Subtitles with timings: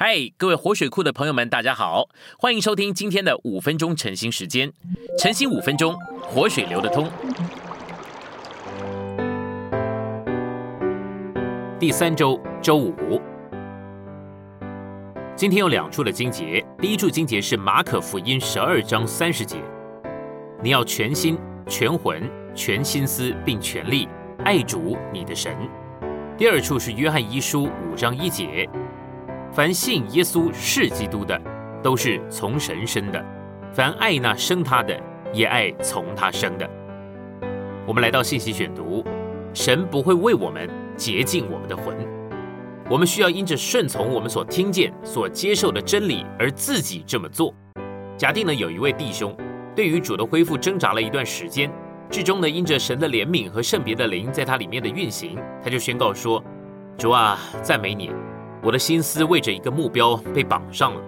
[0.00, 2.08] 嗨，各位活水库的朋友们，大家好，
[2.38, 4.72] 欢迎收听今天的五分钟晨兴时间。
[5.18, 7.10] 晨兴五分钟，活水流得通。
[11.80, 13.20] 第三周周五，
[15.34, 16.64] 今天有两处的经节。
[16.78, 19.56] 第一处经节是马可福音十二章三十节，
[20.62, 21.36] 你要全心、
[21.66, 22.22] 全魂、
[22.54, 24.08] 全心思，并全力
[24.44, 25.52] 爱主你的神。
[26.36, 28.70] 第二处是约翰一书五章一节。
[29.58, 31.36] 凡信耶稣是基督的，
[31.82, 33.20] 都是从神生的；
[33.72, 34.96] 凡爱那生他的，
[35.32, 36.70] 也爱从他生的。
[37.84, 39.04] 我们来到信息选读，
[39.52, 41.96] 神不会为我们洁净我们的魂，
[42.88, 47.52] 我们需要因着顺从我们所听见、所接受的真理而自己这么做。
[48.16, 49.36] 假定呢，有一位弟兄
[49.74, 51.68] 对于主的恢复挣扎了一段时间，
[52.08, 56.40] 至终呢，因着神的怜悯和圣别的灵在他里面的运行，他就宣告说
[56.96, 58.12] ：“主啊，赞美你。”
[58.62, 61.00] 我的心思为着一个目标被绑上了，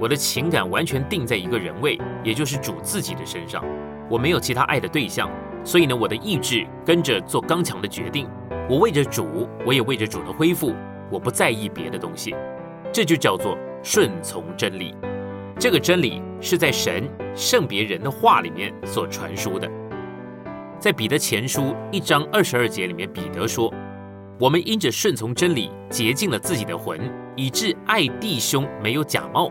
[0.00, 3.64] 我的情感完全定在一个人位，也就是主自己的身上。
[4.10, 5.30] 我没有其他爱的对象，
[5.64, 8.28] 所以呢，我的意志跟着做刚强的决定。
[8.68, 10.74] 我为着主，我也为着主的恢复，
[11.10, 12.34] 我不在意别的东西。
[12.92, 14.94] 这就叫做顺从真理。
[15.58, 19.70] 这个真理是在神圣别人的话里面所传输的。
[20.80, 23.72] 在彼得前书一章二十二节里面，彼得说。
[24.38, 27.00] 我们因着顺从真理，洁净了自己的魂，
[27.36, 29.50] 以致爱弟兄没有假冒。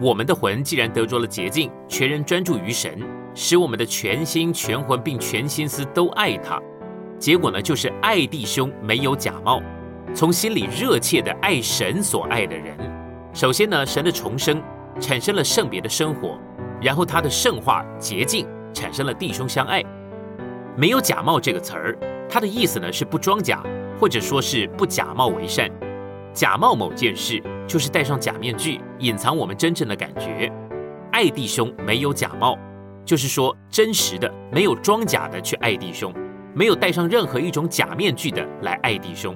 [0.00, 2.98] 我们的魂既然得着了洁净，全人专注于神，
[3.32, 6.60] 使我们的全心全魂并全心思都爱他。
[7.16, 9.62] 结果呢，就是爱弟兄没有假冒，
[10.12, 12.76] 从心里热切的爱神所爱的人。
[13.32, 14.60] 首先呢，神的重生
[14.98, 16.36] 产生了圣别的生活，
[16.82, 19.80] 然后他的圣化洁净产生了弟兄相爱。
[20.76, 21.96] 没有假冒这个词儿，
[22.36, 23.62] 它的意思呢是不装假。
[23.98, 25.70] 或者说是不假冒为善，
[26.34, 30.52] 假冒某件事就是戴上假面具，隐藏我们真正的感觉。
[31.12, 32.58] 爱弟兄没有假冒，
[33.06, 36.12] 就是说真实的，没有装假的去爱弟兄，
[36.52, 39.34] 没有戴上任何一种假面具的来爱弟兄。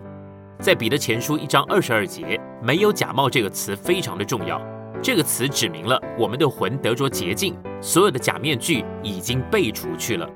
[0.59, 4.61] 在彼得前书一章二十二节，没有假冒这个词非常的重要。
[5.03, 10.29] 这个词指明了我们的魂得着洁净，所有的假面具已经被除去了。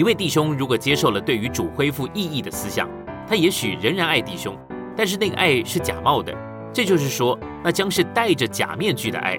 [0.00, 2.88] 一位弟兄如果接受了对于主恢复意义的思想，
[3.28, 4.56] 他也许仍然爱弟兄，
[4.96, 6.34] 但是那个爱是假冒的，
[6.72, 9.38] 这就是说，那将是戴着假面具的爱。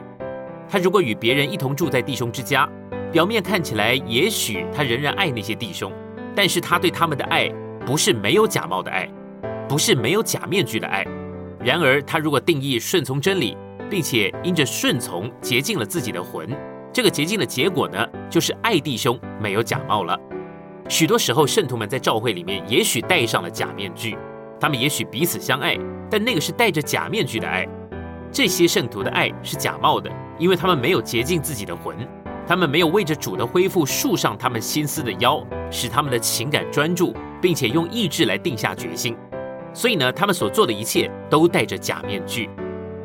[0.69, 2.69] 他如果与别人一同住在弟兄之家，
[3.11, 5.91] 表面看起来也许他仍然爱那些弟兄，
[6.35, 7.49] 但是他对他们的爱
[7.83, 9.09] 不是没有假冒的爱，
[9.67, 11.03] 不是没有假面具的爱。
[11.59, 13.57] 然而，他如果定义顺从真理，
[13.89, 16.47] 并且因着顺从洁净了自己的魂，
[16.93, 20.15] 这个洁净的结果呢，就是爱弟兄没有假冒了。
[20.91, 24.17] 许多时候，圣徒们在教会里面也许戴上了假面具，
[24.59, 25.77] 他们也许彼此相爱，
[26.09, 27.65] 但那个是戴着假面具的爱。
[28.29, 31.95] 这些圣徒的爱是假冒的，因为他们没有洁净自己的魂，
[32.45, 35.41] 他们没有为着主的恢复束上他们心思的腰，
[35.71, 39.15] 使他们的情感专注，并且用意志来定下决心。
[39.73, 42.49] 所以呢，他们所做的一切都戴着假面具。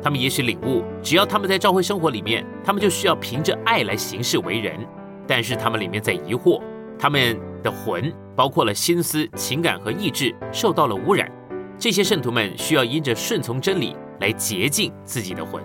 [0.03, 4.77] 他们也许领悟，只要他们在教会生活里面，他们就需要凭着爱来行事为人，
[5.25, 6.61] 但是他们里面在疑惑，
[6.99, 7.39] 他们。
[7.61, 11.31] 的魂包括了心思、情感和意志受到了污染，
[11.77, 15.63] 这些圣徒们需要因着顺从真理来洁净自己的魂。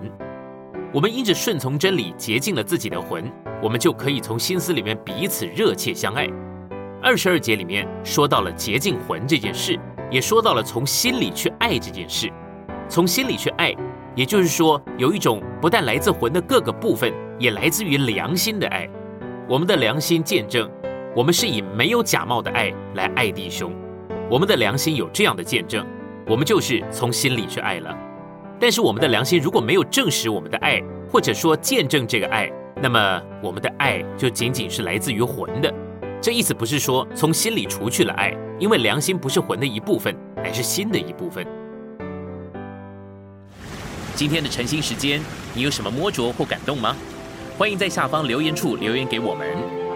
[0.92, 3.24] 我们因着顺从真理洁净了自己的魂，
[3.62, 6.28] 我们就可以从心思里面彼此热切相爱。
[7.02, 9.78] 二十二节里面说到了洁净魂这件事，
[10.10, 12.30] 也说到了从心里去爱这件事。
[12.88, 13.74] 从心里去爱，
[14.14, 18.86] 也就是说有一种不但来自魂的各个部分，也来自于良心的爱。
[19.48, 20.70] 我们的良心见证。
[21.14, 23.70] 我们是以没有假冒的爱来爱弟兄，
[24.30, 25.86] 我们的良心有这样的见证，
[26.26, 27.94] 我们就是从心里去爱了。
[28.58, 32.50] 但是我们的良心如果没有证实我们的爱，或者说见证这个爱，
[32.80, 35.70] 那么我们的爱就仅仅是来自于魂的。
[36.18, 41.46] 这意思不是说从心里除去了爱，因为良心不是魂的一部分，乃是心的一部分。
[44.14, 45.20] 今天的晨兴时间，
[45.52, 46.96] 你有什么摸着或感动吗？
[47.58, 49.81] 欢迎在下方留言处留言给我们。